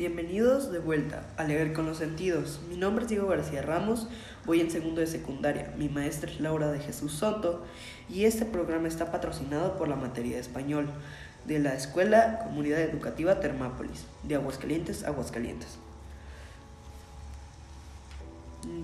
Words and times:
Bienvenidos 0.00 0.72
de 0.72 0.78
vuelta 0.78 1.26
a 1.36 1.44
leer 1.44 1.74
con 1.74 1.84
los 1.84 1.98
sentidos. 1.98 2.60
Mi 2.70 2.78
nombre 2.78 3.04
es 3.04 3.10
Diego 3.10 3.28
García 3.28 3.60
Ramos, 3.60 4.08
voy 4.46 4.62
en 4.62 4.70
segundo 4.70 5.02
de 5.02 5.06
secundaria. 5.06 5.74
Mi 5.76 5.90
maestra 5.90 6.30
es 6.30 6.40
Laura 6.40 6.72
de 6.72 6.78
Jesús 6.78 7.12
Soto 7.12 7.66
y 8.08 8.24
este 8.24 8.46
programa 8.46 8.88
está 8.88 9.12
patrocinado 9.12 9.76
por 9.76 9.88
la 9.88 9.96
materia 9.96 10.36
de 10.36 10.40
español 10.40 10.88
de 11.44 11.58
la 11.58 11.74
Escuela 11.74 12.38
Comunidad 12.44 12.80
Educativa 12.80 13.40
Termápolis, 13.40 14.06
de 14.22 14.36
Aguascalientes, 14.36 15.04
Aguascalientes. 15.04 15.76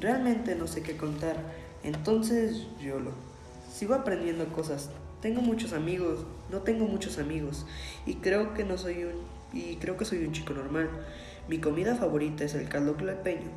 Realmente 0.00 0.54
no 0.54 0.66
sé 0.66 0.82
qué 0.82 0.98
contar, 0.98 1.36
entonces 1.82 2.66
yo 2.78 3.00
lo 3.00 3.12
sigo 3.72 3.94
aprendiendo 3.94 4.44
cosas. 4.48 4.90
Tengo 5.22 5.40
muchos 5.40 5.72
amigos, 5.72 6.26
no 6.52 6.58
tengo 6.58 6.84
muchos 6.84 7.16
amigos 7.16 7.64
y 8.04 8.16
creo 8.16 8.52
que 8.52 8.64
no 8.64 8.76
soy 8.76 9.04
un 9.04 9.35
y 9.52 9.76
creo 9.76 9.96
que 9.96 10.04
soy 10.04 10.24
un 10.24 10.32
chico 10.32 10.52
normal. 10.52 10.90
Mi 11.48 11.58
comida 11.58 11.94
favorita 11.94 12.44
es 12.44 12.54
el 12.54 12.68
caldo 12.68 12.96
clapeño. 12.96 13.50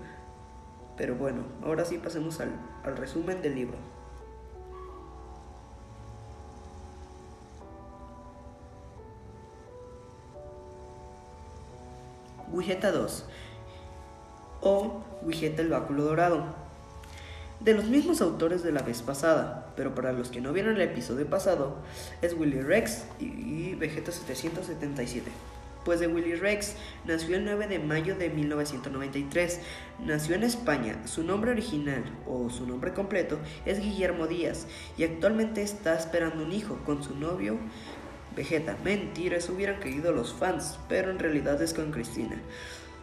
Pero 0.98 1.16
bueno, 1.16 1.44
ahora 1.64 1.86
sí 1.86 1.98
pasemos 1.98 2.40
al, 2.40 2.50
al 2.84 2.98
resumen 2.98 3.42
del 3.42 3.56
libro. 3.56 3.78
Wigeta 12.52 12.92
2 12.92 13.26
o 14.62 15.04
Wigeta 15.22 15.62
el 15.62 15.70
báculo 15.70 16.04
dorado. 16.04 16.44
De 17.60 17.74
los 17.74 17.86
mismos 17.86 18.22
autores 18.22 18.64
de 18.64 18.72
la 18.72 18.82
vez 18.82 19.02
pasada, 19.02 19.74
pero 19.76 19.94
para 19.94 20.14
los 20.14 20.30
que 20.30 20.40
no 20.40 20.54
vieron 20.54 20.76
el 20.76 20.82
episodio 20.82 21.30
pasado, 21.30 21.76
es 22.22 22.34
Willy 22.34 22.62
Rex 22.62 23.04
y 23.20 23.76
Vegeta 23.76 24.12
777 24.14 25.30
pues 25.90 26.02
de 26.02 26.08
Willy 26.08 26.36
Rex 26.36 26.76
nació 27.06 27.36
el 27.38 27.46
9 27.46 27.66
de 27.66 27.80
mayo 27.80 28.16
de 28.16 28.30
1993. 28.30 29.60
Nació 30.06 30.36
en 30.36 30.44
España. 30.44 31.02
Su 31.08 31.24
nombre 31.24 31.50
original 31.50 32.04
o 32.28 32.52
su 32.52 32.68
nombre 32.68 32.94
completo 32.94 33.40
es 33.66 33.80
Guillermo 33.80 34.28
Díaz 34.28 34.68
y 35.00 35.04
actualmente 35.04 35.64
está 35.64 35.96
esperando 35.96 36.44
un 36.44 36.52
hijo 36.52 36.78
con 36.86 37.02
su 37.02 37.16
novio 37.16 37.58
Vegeta. 38.36 38.78
Mentira, 38.84 39.38
eso 39.38 39.54
hubieran 39.54 39.80
querido 39.80 40.12
los 40.12 40.32
fans, 40.32 40.78
pero 40.88 41.10
en 41.10 41.18
realidad 41.18 41.60
es 41.60 41.74
con 41.74 41.90
Cristina. 41.90 42.40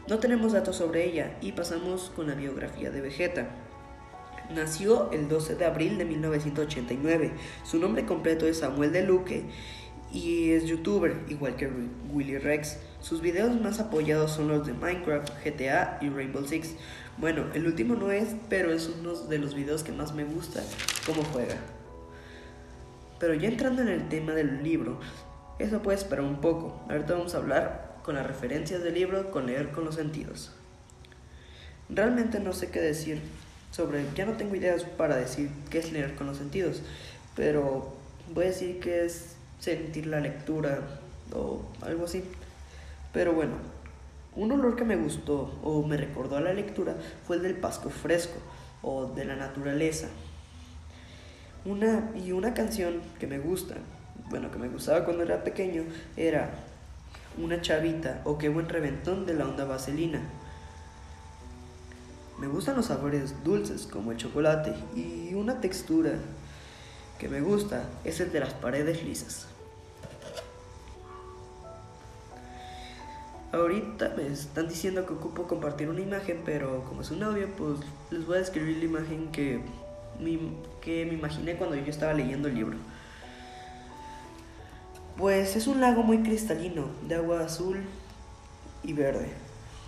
No 0.07 0.21
tenemos 0.21 0.53
datos 0.53 0.77
sobre 0.77 1.07
ella 1.07 1.39
y 1.41 1.51
pasamos 1.51 2.13
con 2.15 2.29
la 2.29 2.37
biografía 2.37 2.93
de 2.93 3.01
Vegeta. 3.01 3.49
Nació 4.55 5.11
el 5.11 5.27
12 5.27 5.57
de 5.57 5.65
abril 5.65 5.99
de 5.99 6.05
1989. 6.05 7.33
Su 7.65 7.81
nombre 7.81 8.07
completo 8.07 8.47
es 8.47 8.59
Samuel 8.59 8.93
de 8.93 9.03
Luque 9.03 9.47
y 10.17 10.53
es 10.53 10.65
youtuber, 10.65 11.15
igual 11.29 11.57
que 11.57 11.71
Willy 12.11 12.39
Rex. 12.39 12.79
Sus 13.01 13.21
videos 13.21 13.61
más 13.61 13.81
apoyados 13.81 14.33
son 14.33 14.49
los 14.49 14.67
de 14.67 14.73
Minecraft, 14.73 15.29
GTA 15.45 15.99
y 16.01 16.09
Rainbow 16.09 16.43
Six. 16.47 16.71
Bueno, 17.19 17.45
el 17.53 17.67
último 17.67 17.97
no 17.97 18.11
es, 18.11 18.35
pero 18.49 18.73
es 18.73 18.91
uno 18.99 19.15
de 19.15 19.39
los 19.39 19.55
videos 19.55 19.83
que 19.83 19.93
más 19.93 20.15
me 20.15 20.25
gusta 20.25 20.63
cómo 21.05 21.23
juega. 21.23 21.57
Pero 23.21 23.35
ya 23.35 23.49
entrando 23.49 23.83
en 23.83 23.89
el 23.89 24.09
tema 24.09 24.33
del 24.33 24.63
libro, 24.63 24.99
eso 25.59 25.83
puede 25.83 25.99
esperar 25.99 26.25
un 26.25 26.41
poco. 26.41 26.81
Ahorita 26.89 27.13
vamos 27.13 27.35
a 27.35 27.39
hablar 27.39 27.97
con 28.03 28.15
las 28.15 28.27
referencias 28.27 28.83
del 28.83 28.95
libro, 28.95 29.31
con 29.31 29.47
leer 29.47 29.71
con 29.71 29.85
los 29.85 29.97
sentidos. 29.97 30.53
Realmente 31.91 32.41
no 32.41 32.55
sé 32.55 32.71
qué 32.71 32.81
decir 32.81 33.21
sobre, 33.71 34.03
ya 34.15 34.25
no 34.25 34.33
tengo 34.33 34.55
ideas 34.55 34.85
para 34.85 35.17
decir 35.17 35.51
qué 35.69 35.79
es 35.79 35.93
leer 35.93 36.15
con 36.15 36.27
los 36.27 36.39
sentidos, 36.39 36.83
pero 37.35 37.95
voy 38.33 38.45
a 38.45 38.49
decir 38.49 38.81
que 38.81 39.05
es 39.05 39.36
sentir 39.59 40.07
la 40.07 40.21
lectura 40.21 40.81
o 41.35 41.63
algo 41.83 42.05
así. 42.05 42.23
Pero 43.13 43.33
bueno, 43.33 43.55
un 44.35 44.53
olor 44.53 44.77
que 44.77 44.85
me 44.85 44.97
gustó 44.97 45.59
o 45.63 45.83
me 45.83 45.97
recordó 45.97 46.37
a 46.37 46.41
la 46.41 46.53
lectura 46.53 46.95
fue 47.27 47.37
el 47.37 47.43
del 47.43 47.57
pasco 47.57 47.91
fresco 47.91 48.39
o 48.83 49.07
de 49.07 49.25
la 49.25 49.37
naturaleza. 49.37 50.09
Una, 51.65 52.11
y 52.15 52.33
una 52.33 52.55
canción 52.55 53.01
que 53.19 53.27
me 53.27 53.39
gusta, 53.39 53.75
bueno, 54.29 54.51
que 54.51 54.59
me 54.59 54.69
gustaba 54.69 55.05
cuando 55.05 55.23
era 55.23 55.43
pequeño, 55.43 55.85
era 56.17 56.51
Una 57.39 57.61
chavita 57.61 58.23
o 58.25 58.39
Qué 58.39 58.49
buen 58.49 58.69
reventón 58.69 59.27
de 59.27 59.35
la 59.35 59.45
onda 59.47 59.65
vaselina. 59.65 60.21
Me 62.39 62.47
gustan 62.47 62.77
los 62.77 62.87
sabores 62.87 63.43
dulces 63.45 63.87
como 63.87 64.13
el 64.13 64.19
chocolate 64.19 64.75
y 64.95 65.35
una 65.35 65.61
textura 65.61 66.13
que 67.19 67.29
me 67.29 67.41
gusta 67.41 67.89
es 68.05 68.21
el 68.21 68.33
de 68.33 68.41
las 68.41 68.55
paredes 68.55 69.03
lisas. 69.03 69.47
Ahorita 73.53 74.15
me 74.17 74.27
están 74.27 74.69
diciendo 74.69 75.07
que 75.07 75.15
ocupo 75.15 75.47
compartir 75.47 75.89
una 75.89 76.01
imagen, 76.01 76.43
pero 76.45 76.85
como 76.85 77.01
es 77.01 77.11
un 77.11 77.23
audio, 77.23 77.49
pues 77.57 77.79
les 78.11 78.27
voy 78.27 78.37
a 78.37 78.41
describir 78.41 78.77
la 78.79 78.85
imagen 78.85 79.31
que 79.33 79.61
que 80.81 81.05
me 81.05 81.15
imaginé 81.15 81.57
cuando 81.57 81.77
yo 81.77 81.91
estaba 81.91 82.15
leyendo 82.15 82.49
el 82.49 82.55
libro. 82.55 82.77
Pues 85.17 85.57
es 85.57 85.67
un 85.67 85.81
lago 85.81 86.03
muy 86.03 86.23
cristalino, 86.23 86.89
de 87.09 87.15
agua 87.15 87.41
azul 87.41 87.83
y 88.83 88.93
verde, 88.93 89.31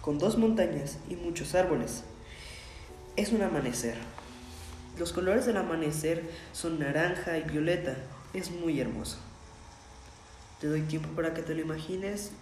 con 0.00 0.18
dos 0.18 0.38
montañas 0.38 0.98
y 1.08 1.16
muchos 1.16 1.54
árboles. 1.54 2.04
Es 3.16 3.32
un 3.32 3.42
amanecer. 3.42 3.96
Los 4.98 5.12
colores 5.12 5.46
del 5.46 5.56
amanecer 5.56 6.28
son 6.52 6.80
naranja 6.80 7.38
y 7.38 7.42
violeta. 7.44 7.96
Es 8.34 8.50
muy 8.50 8.80
hermoso. 8.80 9.18
Te 10.60 10.66
doy 10.66 10.82
tiempo 10.82 11.08
para 11.10 11.34
que 11.34 11.42
te 11.42 11.54
lo 11.54 11.60
imagines. 11.60 12.32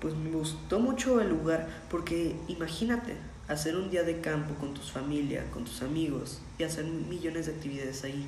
Pues 0.00 0.14
me 0.14 0.30
gustó 0.30 0.80
mucho 0.80 1.20
el 1.20 1.28
lugar 1.28 1.68
porque 1.88 2.34
imagínate 2.48 3.14
hacer 3.46 3.76
un 3.76 3.88
día 3.88 4.02
de 4.02 4.20
campo 4.20 4.54
con 4.56 4.74
tus 4.74 4.90
familia, 4.90 5.48
con 5.52 5.64
tus 5.64 5.82
amigos 5.82 6.40
y 6.58 6.64
hacer 6.64 6.84
millones 6.84 7.46
de 7.46 7.52
actividades 7.52 8.02
ahí. 8.02 8.26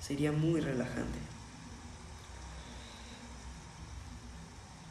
Sería 0.00 0.32
muy 0.32 0.60
relajante. 0.60 1.18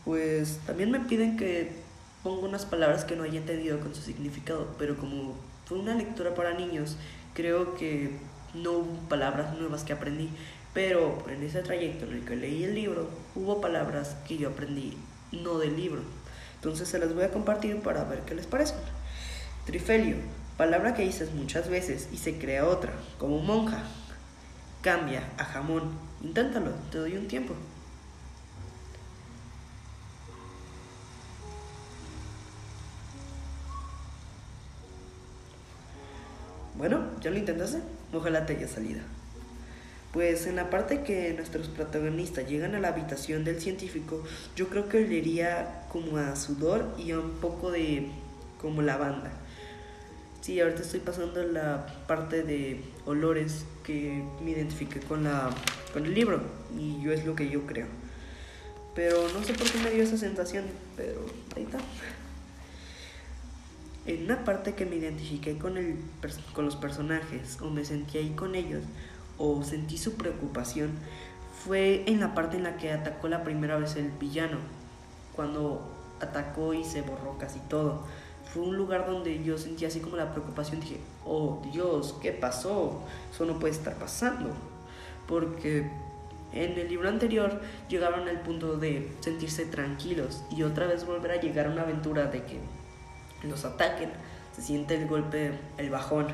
Pues 0.06 0.58
también 0.66 0.90
me 0.90 1.02
piden 1.02 1.38
que 1.38 1.83
pongo 2.24 2.48
unas 2.48 2.66
palabras 2.66 3.04
que 3.04 3.16
no 3.16 3.24
haya 3.24 3.40
entendido 3.40 3.80
con 3.80 3.94
su 3.94 4.02
significado, 4.02 4.68
pero 4.80 4.96
como 4.98 5.36
fue 5.66 5.80
una 5.80 5.94
lectura 5.94 6.34
para 6.34 6.54
niños, 6.54 6.96
creo 7.34 7.76
que 7.76 8.18
no 8.54 8.72
hubo 8.72 9.10
palabras 9.10 9.58
nuevas 9.58 9.84
que 9.84 9.94
aprendí, 9.94 10.30
pero 10.74 11.24
en 11.30 11.44
ese 11.44 11.62
trayecto 11.62 12.06
en 12.06 12.14
el 12.14 12.26
que 12.26 12.36
leí 12.36 12.64
el 12.64 12.76
libro, 12.76 13.10
hubo 13.36 13.62
palabras 13.62 14.16
que 14.28 14.38
yo 14.38 14.50
aprendí 14.50 14.98
no 15.32 15.58
del 15.58 15.76
libro. 15.76 16.02
Entonces 16.56 16.88
se 16.88 17.00
las 17.00 17.14
voy 17.14 17.24
a 17.24 17.32
compartir 17.32 17.80
para 17.82 18.04
ver 18.06 18.22
qué 18.22 18.36
les 18.36 18.46
parece. 18.46 18.76
Trifelio, 19.66 20.16
palabra 20.58 20.94
que 20.94 21.04
dices 21.04 21.34
muchas 21.34 21.70
veces 21.70 22.08
y 22.12 22.18
se 22.18 22.38
crea 22.38 22.68
otra, 22.68 22.94
como 23.20 23.40
monja. 23.40 23.84
Cambia 24.82 25.24
a 25.38 25.46
jamón. 25.46 25.92
Inténtalo, 26.22 26.72
te 26.92 27.00
doy 27.00 27.18
un 27.18 27.28
tiempo. 27.28 27.54
Bueno, 36.84 37.02
¿ya 37.22 37.32
lo 37.32 37.38
intentaste? 37.38 37.78
Ojalá 38.12 38.46
te 38.46 38.58
haya 38.58 38.68
salido. 38.68 39.00
Pues 40.12 40.48
en 40.48 40.58
la 40.58 40.70
parte 40.70 41.02
que 41.04 41.34
nuestros 41.34 41.70
protagonistas 41.70 42.46
llegan 42.50 42.76
a 42.76 42.80
la 42.82 42.90
habitación 42.90 43.46
del 43.46 43.62
científico, 43.62 44.22
yo 44.58 44.68
creo 44.68 44.90
que 44.90 44.98
olería 44.98 45.86
como 45.90 46.18
a 46.18 46.36
sudor 46.36 46.94
y 46.98 47.12
a 47.12 47.20
un 47.22 47.40
poco 47.40 47.72
de 47.72 48.10
como 48.60 48.82
lavanda. 48.82 49.32
Sí, 50.42 50.60
ahorita 50.60 50.82
estoy 50.82 51.00
pasando 51.00 51.42
la 51.44 51.86
parte 52.06 52.44
de 52.44 52.82
olores 53.06 53.64
que 53.86 54.22
me 54.44 54.52
identifique 54.52 55.00
con, 55.00 55.24
la, 55.24 55.52
con 55.94 56.06
el 56.06 56.14
libro 56.14 56.42
y 56.78 57.02
yo 57.02 57.14
es 57.14 57.26
lo 57.26 57.34
que 57.34 57.50
yo 57.50 57.66
creo. 57.66 57.88
Pero 58.94 59.30
no 59.30 59.42
sé 59.42 59.54
por 59.54 59.72
qué 59.72 59.78
me 59.78 59.92
dio 59.92 60.04
esa 60.04 60.18
sensación, 60.18 60.66
pero 60.98 61.26
ahí 61.56 61.64
está 61.64 61.78
en 64.06 64.26
una 64.26 64.44
parte 64.44 64.74
que 64.74 64.86
me 64.86 64.98
identifiqué 64.98 65.58
con, 65.58 65.78
el, 65.78 65.98
con 66.54 66.66
los 66.66 66.76
personajes 66.76 67.60
o 67.62 67.70
me 67.70 67.86
sentí 67.86 68.18
ahí 68.18 68.32
con 68.32 68.56
ellos 68.56 68.84
o 69.38 69.64
sentí 69.64 69.98
su 69.98 70.16
preocupación 70.16 70.92
fue 71.66 72.04
en 72.08 72.20
la 72.20 72.34
parte 72.34 72.58
en 72.58 72.64
la 72.64 72.78
que 72.78 72.92
atacó 72.92 73.28
la 73.30 73.44
primera 73.44 73.78
vez 73.78 73.96
el 73.96 74.12
villano, 74.12 74.58
cuando 75.36 75.82
atacó 76.20 76.74
y 76.74 76.84
se 76.84 77.02
borró 77.02 77.38
casi 77.38 77.60
todo. 77.70 78.04
Fue 78.54 78.64
un 78.64 78.76
lugar 78.76 79.08
donde 79.08 79.44
yo 79.44 79.58
sentí 79.58 79.86
así 79.86 80.00
como 80.00 80.18
la 80.18 80.32
preocupación, 80.32 80.82
dije, 80.82 80.98
oh 81.26 81.62
Dios, 81.72 82.16
¿qué 82.22 82.32
pasó? 82.32 83.02
Eso 83.32 83.46
no 83.46 83.60
puede 83.60 83.74
estar 83.74 83.96
pasando. 83.96 84.50
Porque 85.28 85.90
en 86.52 86.78
el 86.78 86.90
libro 86.90 87.08
anterior 87.08 87.62
llegaron 87.88 88.28
al 88.28 88.42
punto 88.42 88.78
de 88.78 89.12
sentirse 89.22 89.66
tranquilos 89.66 90.44
y 90.52 90.64
otra 90.64 90.86
vez 90.86 91.06
volver 91.06 91.32
a 91.32 91.42
llegar 91.42 91.68
a 91.68 91.70
una 91.70 91.84
aventura 91.84 92.26
de 92.26 92.44
que 92.44 92.60
los 93.44 93.66
ataquen, 93.66 94.12
se 94.56 94.62
siente 94.62 94.96
el 94.96 95.08
golpe, 95.08 95.60
el 95.78 95.90
bajón. 95.90 96.28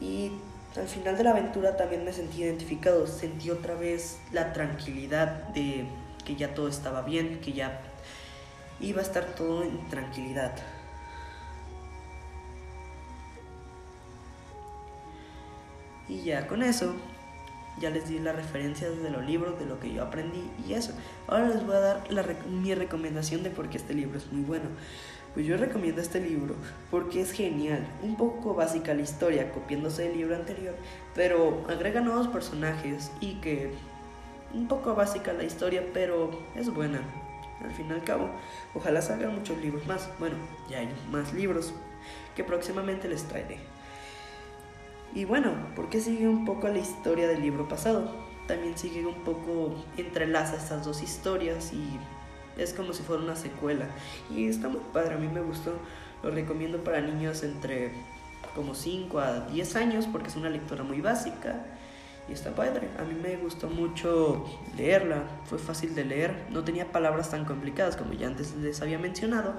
Y 0.00 0.32
al 0.76 0.88
final 0.88 1.16
de 1.16 1.24
la 1.24 1.30
aventura 1.30 1.76
también 1.76 2.04
me 2.04 2.12
sentí 2.12 2.42
identificado, 2.42 3.06
sentí 3.06 3.50
otra 3.50 3.74
vez 3.74 4.18
la 4.32 4.52
tranquilidad 4.52 5.48
de 5.48 5.86
que 6.24 6.36
ya 6.36 6.54
todo 6.54 6.68
estaba 6.68 7.02
bien, 7.02 7.40
que 7.40 7.52
ya 7.52 7.80
iba 8.80 9.00
a 9.00 9.04
estar 9.04 9.24
todo 9.34 9.62
en 9.62 9.88
tranquilidad. 9.88 10.52
Y 16.08 16.22
ya 16.22 16.46
con 16.46 16.62
eso, 16.62 16.94
ya 17.78 17.90
les 17.90 18.08
di 18.08 18.18
las 18.18 18.36
referencias 18.36 19.02
de 19.02 19.10
los 19.10 19.24
libros, 19.24 19.58
de 19.58 19.66
lo 19.66 19.78
que 19.80 19.92
yo 19.92 20.02
aprendí 20.02 20.50
y 20.66 20.74
eso. 20.74 20.92
Ahora 21.26 21.48
les 21.48 21.64
voy 21.64 21.76
a 21.76 21.80
dar 21.80 22.04
mi 22.48 22.74
recomendación 22.74 23.42
de 23.42 23.50
por 23.50 23.68
qué 23.68 23.78
este 23.78 23.94
libro 23.94 24.18
es 24.18 24.30
muy 24.32 24.42
bueno. 24.42 24.66
Pues 25.34 25.46
yo 25.46 25.56
recomiendo 25.56 26.00
este 26.00 26.20
libro 26.20 26.56
porque 26.90 27.20
es 27.20 27.30
genial, 27.30 27.86
un 28.02 28.16
poco 28.16 28.54
básica 28.54 28.94
la 28.94 29.02
historia, 29.02 29.52
copiándose 29.52 30.02
del 30.02 30.16
libro 30.16 30.34
anterior, 30.34 30.74
pero 31.14 31.64
agrega 31.68 32.00
nuevos 32.00 32.26
personajes 32.26 33.12
y 33.20 33.34
que 33.34 33.72
un 34.52 34.66
poco 34.66 34.96
básica 34.96 35.32
la 35.32 35.44
historia, 35.44 35.84
pero 35.94 36.30
es 36.56 36.72
buena. 36.74 37.00
Al 37.62 37.70
fin 37.72 37.86
y 37.90 37.92
al 37.92 38.02
cabo, 38.02 38.30
ojalá 38.74 39.02
salgan 39.02 39.34
muchos 39.34 39.58
libros 39.58 39.86
más. 39.86 40.08
Bueno, 40.18 40.36
ya 40.68 40.78
hay 40.78 40.88
más 41.12 41.32
libros 41.32 41.74
que 42.34 42.42
próximamente 42.42 43.08
les 43.08 43.22
traeré. 43.24 43.58
Y 45.14 45.24
bueno, 45.24 45.52
porque 45.74 46.00
sigue 46.00 46.28
un 46.28 46.44
poco 46.44 46.68
la 46.68 46.78
historia 46.78 47.26
del 47.26 47.42
libro 47.42 47.68
pasado. 47.68 48.12
También 48.46 48.76
sigue 48.78 49.06
un 49.06 49.22
poco, 49.24 49.74
entrelaza 49.96 50.56
estas 50.56 50.84
dos 50.84 51.02
historias 51.02 51.72
y 51.72 51.98
es 52.60 52.72
como 52.72 52.92
si 52.92 53.02
fuera 53.02 53.22
una 53.22 53.36
secuela. 53.36 53.86
Y 54.34 54.46
está 54.46 54.68
muy 54.68 54.80
padre, 54.92 55.14
a 55.14 55.18
mí 55.18 55.28
me 55.28 55.40
gustó. 55.40 55.72
Lo 56.22 56.30
recomiendo 56.30 56.84
para 56.84 57.00
niños 57.00 57.42
entre 57.42 57.92
como 58.54 58.74
5 58.74 59.18
a 59.20 59.40
10 59.46 59.76
años 59.76 60.06
porque 60.10 60.28
es 60.28 60.36
una 60.36 60.50
lectura 60.50 60.82
muy 60.82 61.00
básica 61.00 61.64
y 62.28 62.32
está 62.32 62.54
padre. 62.54 62.88
A 62.98 63.02
mí 63.02 63.14
me 63.20 63.36
gustó 63.36 63.68
mucho 63.68 64.44
leerla, 64.76 65.24
fue 65.44 65.58
fácil 65.58 65.94
de 65.94 66.04
leer, 66.04 66.46
no 66.50 66.64
tenía 66.64 66.90
palabras 66.92 67.30
tan 67.30 67.44
complicadas 67.44 67.96
como 67.96 68.12
ya 68.12 68.26
antes 68.26 68.54
les 68.56 68.80
había 68.82 68.98
mencionado 68.98 69.54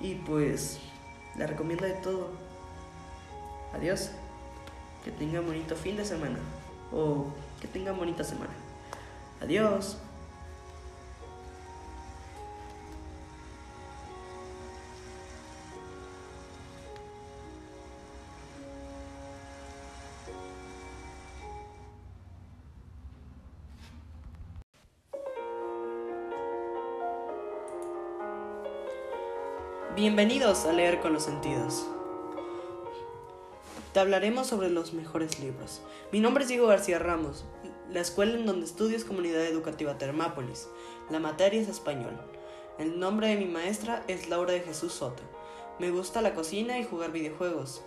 y 0.00 0.14
pues 0.14 0.78
la 1.36 1.46
recomiendo 1.46 1.84
de 1.84 1.94
todo. 1.94 2.30
Adiós, 3.74 4.10
que 5.04 5.10
tengan 5.10 5.44
bonito 5.44 5.74
fin 5.74 5.96
de 5.96 6.04
semana 6.04 6.38
o 6.92 7.26
que 7.60 7.68
tengan 7.68 7.96
bonita 7.96 8.24
semana. 8.24 8.52
Adiós. 9.40 9.96
Bienvenidos 29.94 30.64
a 30.64 30.72
Leer 30.72 31.00
con 31.00 31.12
los 31.12 31.24
Sentidos. 31.24 31.86
Te 33.92 34.00
hablaremos 34.00 34.46
sobre 34.46 34.70
los 34.70 34.94
mejores 34.94 35.38
libros. 35.38 35.82
Mi 36.12 36.20
nombre 36.20 36.44
es 36.44 36.48
Diego 36.48 36.66
García 36.66 36.98
Ramos, 36.98 37.44
la 37.90 38.00
escuela 38.00 38.32
en 38.38 38.46
donde 38.46 38.64
estudio 38.64 38.96
es 38.96 39.04
Comunidad 39.04 39.44
Educativa 39.44 39.98
Termápolis. 39.98 40.66
La 41.10 41.18
materia 41.18 41.60
es 41.60 41.68
español. 41.68 42.18
El 42.78 42.98
nombre 42.98 43.28
de 43.28 43.36
mi 43.36 43.44
maestra 43.44 44.02
es 44.08 44.30
Laura 44.30 44.54
de 44.54 44.60
Jesús 44.60 44.94
Soto. 44.94 45.22
Me 45.78 45.90
gusta 45.90 46.22
la 46.22 46.34
cocina 46.34 46.78
y 46.78 46.84
jugar 46.84 47.12
videojuegos. 47.12 47.82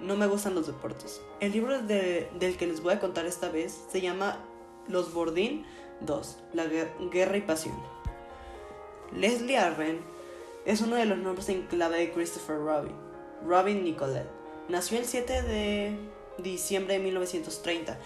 No 0.00 0.16
me 0.16 0.26
gustan 0.26 0.56
los 0.56 0.66
deportes. 0.66 1.20
El 1.38 1.52
libro 1.52 1.82
del 1.82 2.56
que 2.58 2.66
les 2.66 2.82
voy 2.82 2.94
a 2.94 3.00
contar 3.00 3.24
esta 3.24 3.48
vez 3.48 3.84
se 3.92 4.00
llama 4.00 4.44
Los 4.88 5.14
Bordín 5.14 5.64
2, 6.00 6.36
La 6.52 6.64
Guerra 6.66 7.36
y 7.36 7.42
Pasión. 7.42 7.76
Leslie 9.12 9.56
Arren 9.56 10.00
es 10.64 10.80
uno 10.80 10.96
de 10.96 11.04
los 11.04 11.18
nombres 11.18 11.48
en 11.48 11.62
clave 11.68 11.98
de 11.98 12.10
Christopher 12.10 12.56
Robin, 12.56 12.96
Robin 13.46 13.84
Nicolette. 13.84 14.37
Nació 14.68 14.98
el 14.98 15.06
7 15.06 15.42
de 15.44 15.96
diciembre 16.36 16.94
de 16.94 17.00
1930 17.00 17.98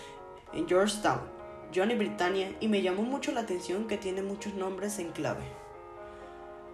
en 0.52 0.68
Georgetown, 0.68 1.20
Johnny, 1.74 1.96
Britannia, 1.96 2.54
y 2.60 2.68
me 2.68 2.82
llamó 2.82 3.02
mucho 3.02 3.32
la 3.32 3.40
atención 3.40 3.88
que 3.88 3.98
tiene 3.98 4.22
muchos 4.22 4.54
nombres 4.54 5.00
en 5.00 5.10
clave. 5.10 5.42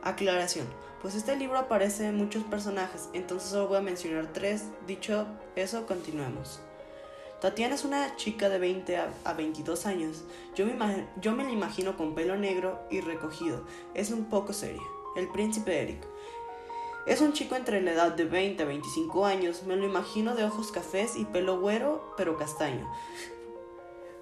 Aclaración, 0.02 0.66
pues 1.00 1.14
este 1.14 1.36
libro 1.36 1.56
aparece 1.56 2.06
en 2.06 2.16
muchos 2.16 2.44
personajes, 2.44 3.08
entonces 3.14 3.48
solo 3.48 3.68
voy 3.68 3.78
a 3.78 3.80
mencionar 3.80 4.30
tres. 4.34 4.64
Dicho 4.86 5.26
eso, 5.56 5.86
continuemos. 5.86 6.60
Tatiana 7.40 7.74
es 7.74 7.86
una 7.86 8.14
chica 8.16 8.50
de 8.50 8.58
20 8.58 8.98
a, 9.24 9.32
22 9.32 9.86
años. 9.86 10.24
Yo 10.54 10.66
me, 10.66 11.06
yo 11.22 11.32
me 11.32 11.44
la 11.44 11.50
imagino 11.50 11.96
con 11.96 12.14
pelo 12.14 12.36
negro 12.36 12.78
y 12.90 13.00
recogido. 13.00 13.64
Es 13.94 14.10
un 14.10 14.26
poco 14.26 14.52
seria 14.52 14.82
el 15.16 15.28
príncipe 15.28 15.82
Eric. 15.82 16.00
Es 17.08 17.22
un 17.22 17.32
chico 17.32 17.56
entre 17.56 17.80
la 17.80 17.92
edad 17.92 18.12
de 18.12 18.26
20 18.26 18.62
a 18.62 18.66
25 18.66 19.24
años, 19.24 19.62
me 19.62 19.76
lo 19.76 19.86
imagino 19.86 20.34
de 20.34 20.44
ojos 20.44 20.70
cafés 20.70 21.16
y 21.16 21.24
pelo 21.24 21.58
güero, 21.58 22.12
pero 22.18 22.36
castaño. 22.36 22.86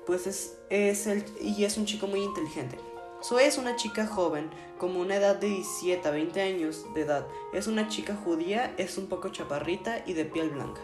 Pues 0.07 0.29
es, 0.29 0.57
es 0.71 1.09
el, 1.09 1.25
y 1.41 1.65
es 1.65 1.79
un 1.79 1.87
chico 1.87 2.07
muy 2.07 2.21
inteligente. 2.23 2.79
Zoe 3.25 3.45
es 3.45 3.59
una 3.59 3.75
chica 3.75 4.07
joven, 4.07 4.51
como 4.79 5.01
una 5.01 5.17
edad 5.17 5.35
de 5.35 5.49
17 5.49 6.07
a 6.07 6.13
20 6.13 6.41
años 6.41 6.87
de 6.95 7.01
edad. 7.01 7.27
Es 7.53 7.67
una 7.67 7.89
chica 7.89 8.15
judía, 8.15 8.73
es 8.77 8.99
un 8.99 9.09
poco 9.09 9.31
chaparrita 9.31 10.05
y 10.07 10.13
de 10.13 10.25
piel 10.25 10.51
blanca. 10.51 10.81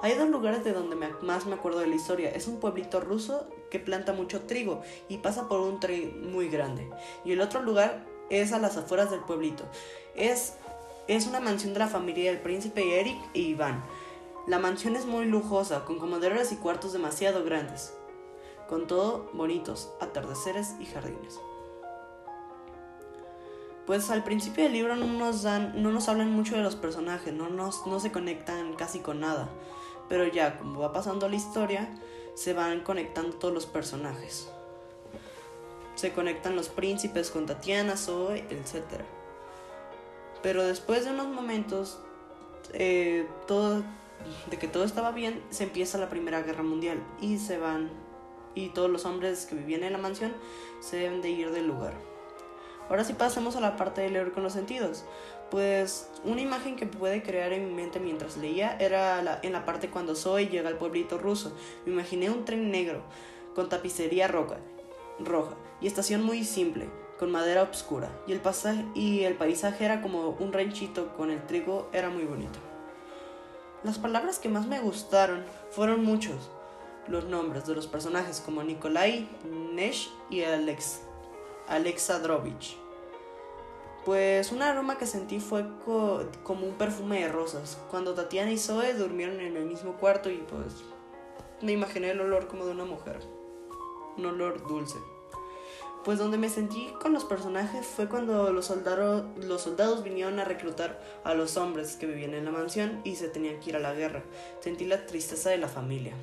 Hay 0.00 0.14
dos 0.14 0.28
lugares 0.28 0.64
de 0.64 0.72
donde 0.72 0.96
más 0.96 1.46
me 1.46 1.54
acuerdo 1.54 1.78
de 1.78 1.86
la 1.86 1.94
historia. 1.94 2.30
Es 2.30 2.48
un 2.48 2.58
pueblito 2.58 2.98
ruso 2.98 3.46
que 3.70 3.78
planta 3.78 4.12
mucho 4.12 4.42
trigo 4.42 4.82
y 5.08 5.18
pasa 5.18 5.48
por 5.48 5.60
un 5.60 5.78
tren 5.78 6.32
muy 6.32 6.48
grande. 6.48 6.90
Y 7.24 7.30
el 7.30 7.40
otro 7.40 7.62
lugar 7.62 8.04
es 8.30 8.52
a 8.52 8.58
las 8.58 8.76
afueras 8.76 9.10
del 9.10 9.20
pueblito. 9.20 9.64
Es, 10.16 10.54
es 11.08 11.26
una 11.26 11.40
mansión 11.40 11.72
de 11.72 11.80
la 11.80 11.88
familia 11.88 12.30
del 12.30 12.40
príncipe 12.40 13.00
Eric 13.00 13.18
y 13.34 13.46
Iván. 13.48 13.84
La 14.46 14.58
mansión 14.58 14.94
es 14.96 15.06
muy 15.06 15.26
lujosa, 15.26 15.84
con 15.84 15.98
comodores 15.98 16.52
y 16.52 16.56
cuartos 16.56 16.92
demasiado 16.92 17.44
grandes, 17.44 17.94
con 18.68 18.86
todo 18.86 19.30
bonitos, 19.32 19.90
atardeceres 20.00 20.74
y 20.80 20.86
jardines. 20.86 21.40
Pues 23.86 24.10
al 24.10 24.22
principio 24.22 24.64
del 24.64 24.74
libro 24.74 24.96
no 24.96 25.06
nos 25.06 25.42
dan, 25.42 25.82
no 25.82 25.90
nos 25.90 26.08
hablan 26.08 26.30
mucho 26.30 26.56
de 26.56 26.62
los 26.62 26.76
personajes, 26.76 27.32
no, 27.32 27.48
nos, 27.48 27.86
no 27.86 28.00
se 28.00 28.12
conectan 28.12 28.74
casi 28.74 29.00
con 29.00 29.20
nada. 29.20 29.48
Pero 30.08 30.26
ya, 30.26 30.58
como 30.58 30.80
va 30.80 30.92
pasando 30.92 31.28
la 31.28 31.36
historia, 31.36 31.88
se 32.34 32.52
van 32.52 32.80
conectando 32.80 33.36
todos 33.36 33.52
los 33.52 33.66
personajes 33.66 34.48
se 35.98 36.12
conectan 36.12 36.54
los 36.54 36.68
príncipes 36.68 37.32
con 37.32 37.44
Tatiana, 37.44 37.96
Zoe, 37.96 38.46
etc. 38.50 39.02
Pero 40.42 40.64
después 40.64 41.04
de 41.04 41.10
unos 41.10 41.28
momentos, 41.28 41.98
eh, 42.72 43.26
todo, 43.46 43.82
de 44.50 44.58
que 44.58 44.68
todo 44.68 44.84
estaba 44.84 45.12
bien, 45.12 45.42
se 45.50 45.64
empieza 45.64 45.98
la 45.98 46.08
Primera 46.08 46.42
Guerra 46.42 46.62
Mundial 46.62 47.02
y 47.20 47.38
se 47.38 47.58
van, 47.58 47.90
y 48.54 48.68
todos 48.70 48.90
los 48.90 49.04
hombres 49.04 49.46
que 49.46 49.54
vivían 49.54 49.82
en 49.82 49.92
la 49.92 49.98
mansión 49.98 50.32
se 50.80 50.96
deben 50.96 51.22
de 51.22 51.30
ir 51.30 51.50
del 51.50 51.66
lugar. 51.66 51.94
Ahora 52.88 53.04
sí 53.04 53.12
pasemos 53.12 53.54
a 53.56 53.60
la 53.60 53.76
parte 53.76 54.00
de 54.00 54.08
leer 54.08 54.32
con 54.32 54.42
los 54.42 54.54
sentidos. 54.54 55.04
Pues 55.50 56.08
una 56.24 56.40
imagen 56.40 56.76
que 56.76 56.86
puede 56.86 57.22
crear 57.22 57.52
en 57.52 57.68
mi 57.68 57.74
mente 57.74 58.00
mientras 58.00 58.38
leía 58.38 58.76
era 58.78 59.40
en 59.42 59.52
la 59.52 59.66
parte 59.66 59.90
cuando 59.90 60.14
Zoe 60.14 60.48
llega 60.48 60.68
al 60.68 60.78
pueblito 60.78 61.18
ruso. 61.18 61.52
Me 61.84 61.92
imaginé 61.92 62.30
un 62.30 62.44
tren 62.46 62.70
negro 62.70 63.02
con 63.54 63.68
tapicería 63.68 64.28
roca 64.28 64.58
roja 65.18 65.54
y 65.80 65.86
estación 65.86 66.22
muy 66.22 66.44
simple, 66.44 66.88
con 67.18 67.30
madera 67.30 67.62
oscura, 67.62 68.08
y 68.26 68.32
el, 68.32 68.40
pasaje, 68.40 68.84
paisaje 69.38 69.84
era 69.84 70.00
como 70.02 70.30
un 70.30 70.52
ranchito 70.52 71.14
con 71.16 71.30
el 71.30 71.44
trigo, 71.46 71.88
era 71.92 72.10
muy 72.10 72.24
bonito. 72.24 72.58
Las 73.82 73.98
palabras 73.98 74.38
que 74.38 74.48
más 74.48 74.66
me 74.66 74.80
gustaron 74.80 75.44
fueron 75.70 76.04
muchos, 76.04 76.50
los 77.08 77.24
nombres 77.24 77.66
de 77.66 77.74
los 77.74 77.86
personajes 77.86 78.40
como 78.40 78.62
Nikolai, 78.62 79.28
Nesh 79.72 80.10
y 80.30 80.42
Alex, 80.42 81.00
Alexadrovich. 81.68 82.76
Pues 84.04 84.52
un 84.52 84.62
aroma 84.62 84.96
que 84.96 85.06
sentí 85.06 85.40
fue 85.40 85.66
como 85.84 86.66
un 86.66 86.74
perfume 86.78 87.20
de 87.20 87.28
rosas, 87.28 87.78
cuando 87.90 88.14
Tatiana 88.14 88.52
y 88.52 88.58
Zoe 88.58 88.94
durmieron 88.94 89.40
en 89.40 89.56
el 89.56 89.66
mismo 89.66 89.94
cuarto 89.94 90.30
y 90.30 90.38
pues 90.38 90.74
me 91.60 91.72
imaginé 91.72 92.10
el 92.10 92.20
olor 92.20 92.46
como 92.46 92.64
de 92.64 92.72
una 92.72 92.84
mujer 92.84 93.38
un 94.18 94.26
olor 94.26 94.66
dulce. 94.66 94.98
Pues 96.08 96.18
donde 96.18 96.38
me 96.38 96.48
sentí 96.48 96.88
con 97.02 97.12
los 97.12 97.26
personajes 97.26 97.84
fue 97.84 98.08
cuando 98.08 98.50
los, 98.50 98.64
soldados, 98.64 99.26
los 99.44 99.60
soldados 99.60 100.02
vinieron 100.02 100.38
a 100.38 100.44
reclutar 100.46 100.98
a 101.22 101.34
los 101.34 101.58
hombres 101.58 101.96
que 101.96 102.06
vivían 102.06 102.32
en 102.32 102.46
la 102.46 102.50
mansión 102.50 103.02
y 103.04 103.16
se 103.16 103.28
tenían 103.28 103.60
que 103.60 103.68
ir 103.68 103.76
a 103.76 103.78
la 103.78 103.92
guerra. 103.92 104.22
Sentí 104.60 104.86
la 104.86 105.04
tristeza 105.04 105.50
de 105.50 105.58
la 105.58 105.68
familia. 105.68 106.14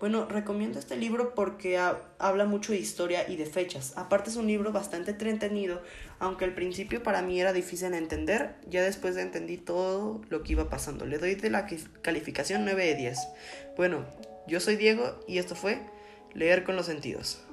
Bueno, 0.00 0.24
recomiendo 0.24 0.78
este 0.78 0.96
libro 0.96 1.34
porque 1.34 1.76
habla 1.76 2.46
mucho 2.46 2.72
de 2.72 2.78
historia 2.78 3.28
y 3.28 3.36
de 3.36 3.44
fechas. 3.44 3.92
Aparte 3.96 4.30
es 4.30 4.36
un 4.36 4.46
libro 4.46 4.72
bastante 4.72 5.10
entretenido, 5.10 5.82
aunque 6.18 6.46
al 6.46 6.54
principio 6.54 7.02
para 7.02 7.20
mí 7.20 7.38
era 7.38 7.52
difícil 7.52 7.90
de 7.90 7.98
entender, 7.98 8.54
ya 8.66 8.82
después 8.82 9.14
de 9.16 9.20
entendí 9.20 9.58
todo 9.58 10.22
lo 10.30 10.42
que 10.42 10.52
iba 10.52 10.70
pasando. 10.70 11.04
Le 11.04 11.18
doy 11.18 11.34
de 11.34 11.50
la 11.50 11.66
calificación 12.00 12.64
9 12.64 12.86
de 12.86 12.94
10. 12.94 13.18
Bueno, 13.76 14.06
yo 14.46 14.60
soy 14.60 14.76
Diego 14.76 15.20
y 15.28 15.36
esto 15.36 15.54
fue 15.54 15.78
Leer 16.32 16.64
con 16.64 16.74
los 16.74 16.86
sentidos. 16.86 17.44